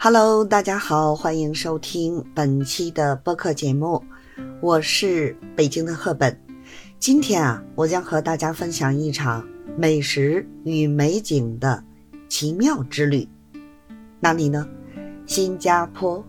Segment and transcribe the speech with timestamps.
[0.00, 4.00] Hello，大家好，欢迎收听本期的播客节目，
[4.60, 6.40] 我是北京的赫本。
[7.00, 9.44] 今天啊，我将和大家分享一场
[9.76, 11.82] 美食与美景的
[12.28, 13.28] 奇妙之旅。
[14.20, 14.68] 哪里呢？
[15.26, 16.24] 新加坡。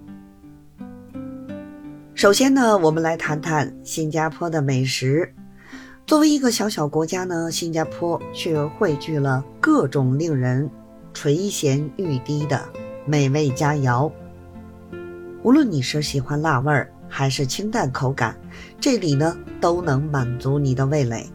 [2.15, 5.31] 首先呢，我们来谈谈新加坡的美食。
[6.07, 10.67] 作为一个小小国家呢，新加坡却汇聚了各种令人
[11.13, 12.67] 垂涎欲滴的
[13.09, 14.11] 美味佳肴。
[15.41, 18.37] 无论你是喜欢辣味儿还是清淡口感，
[18.79, 21.27] 这里呢都能满足你的味蕾。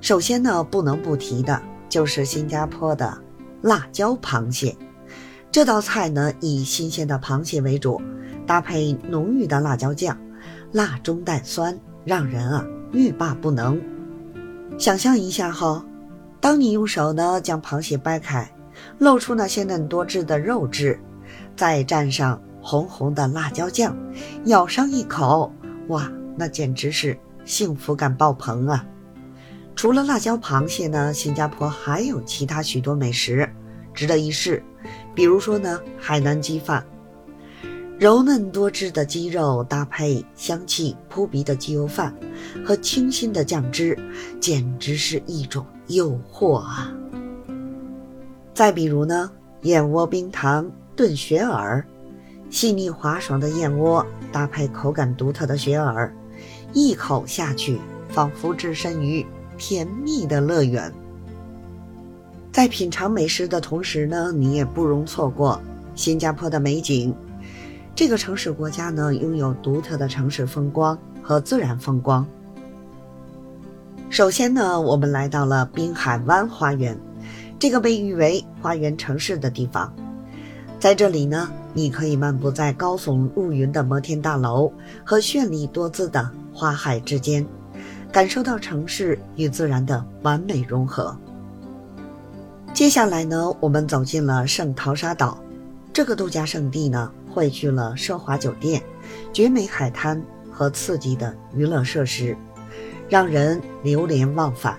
[0.00, 3.14] 首先呢，不能不提的就是新加坡的
[3.60, 4.74] 辣椒螃蟹。
[5.52, 8.00] 这道菜呢，以新鲜的螃蟹为主。
[8.46, 10.18] 搭配浓郁的辣椒酱，
[10.72, 13.78] 辣中带酸，让人啊欲罢不能。
[14.78, 15.84] 想象一下哈，
[16.40, 18.50] 当你用手呢将螃蟹掰开，
[18.98, 20.98] 露出那些嫩多汁的肉质，
[21.56, 23.96] 再蘸上红红的辣椒酱，
[24.46, 25.52] 咬上一口，
[25.88, 28.86] 哇，那简直是幸福感爆棚啊！
[29.76, 33.48] 除了辣椒螃蟹呢，新加坡还有其他许多美食
[33.92, 34.62] 值得一试，
[35.14, 36.84] 比如说呢海南鸡饭。
[37.96, 42.12] 柔嫩多汁的鸡肉搭配香气扑鼻的鸡油饭
[42.64, 43.96] 和清新的酱汁，
[44.40, 46.92] 简直是一种诱惑啊！
[48.54, 49.28] 再比如呢，
[49.62, 51.84] 燕窝冰糖炖雪耳，
[52.50, 56.14] 细腻滑爽的燕窝搭配口感独特的雪耳，
[56.72, 59.26] 一口下去，仿佛置身于
[59.58, 60.92] 甜蜜的乐园。
[62.52, 65.60] 在品尝美食的同时呢，你也不容错过
[65.96, 67.12] 新加坡的美景。
[67.96, 72.24] 这个城市国家呢，拥有独特的城市风光和自然风光。
[74.10, 76.96] 首先呢，我们来到了滨海湾花园，
[77.64, 79.90] 这个被誉为花园城市的地方。
[80.78, 84.70] 在这里呢，你可以漫步在高耸入云的摩天大楼
[85.02, 87.46] 和绚丽多姿的花海之间，
[88.12, 91.16] 感受到城市与自然的完美融合。
[92.74, 95.42] 接下来呢，我们走进了圣淘沙岛，
[95.90, 97.10] 这个度假胜地呢。
[97.30, 98.82] 汇聚了奢华酒店、
[99.32, 100.22] 绝美海滩
[100.52, 102.36] 和刺激的娱乐设施，
[103.08, 104.76] 让人流连忘返。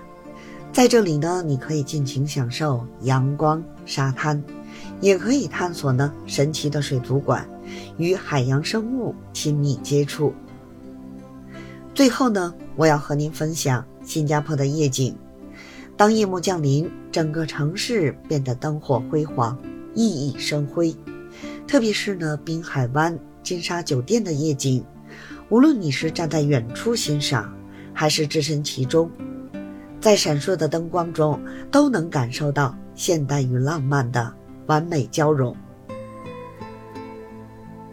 [0.75, 4.43] 在这里呢，你可以尽情享受阳光、沙滩，
[4.99, 7.47] 也可以探索呢神奇的水族馆，
[7.95, 10.33] 与海洋生物亲密接触。
[11.93, 15.15] 最后呢，我要和您分享新加坡的夜景。
[15.95, 19.57] 当夜幕降临，整个城市变得灯火辉煌，
[19.93, 20.93] 熠熠生辉。
[21.65, 24.83] 特别是呢，滨海湾金沙酒店的夜景，
[25.47, 27.49] 无论你是站在远处欣赏，
[27.93, 29.09] 还是置身其中，
[30.05, 34.31] 在闪烁的灯光中，都能感受到现代与浪漫的
[34.67, 35.57] 完美交融。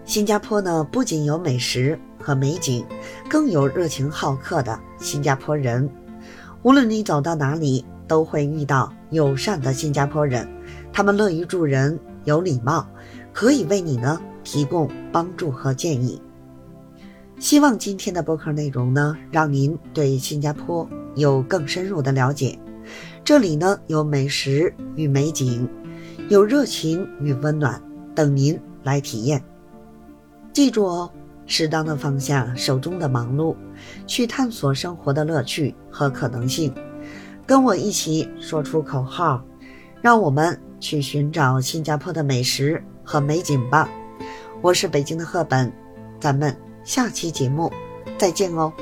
[0.04, 2.84] 新加坡呢，不仅有美食和美景，
[3.30, 5.88] 更有热情好客的新加坡人。
[6.60, 10.46] 无论你走到哪里，都会遇到友善的新加坡人，
[10.92, 12.86] 他们乐于助人，有礼貌。
[13.32, 16.20] 可以为你呢提供帮助和建议。
[17.38, 22.58] 希望今天的播客内容呢，让您对新加坡有更深入的了解。
[23.24, 25.68] 这里呢有美食与美景，
[26.28, 27.82] 有热情与温暖，
[28.14, 29.42] 等您来体验。
[30.52, 31.10] 记住哦，
[31.46, 33.56] 适当的放下手中的忙碌，
[34.06, 36.74] 去探索生活的乐趣和可能性。
[37.46, 39.44] 跟我一起说出口号，
[40.00, 42.82] 让我们去寻找新加坡的美食。
[43.04, 43.90] 和美景吧，
[44.60, 45.72] 我是北京的赫本，
[46.20, 47.68] 咱们下期节目
[48.16, 48.72] 再见哦。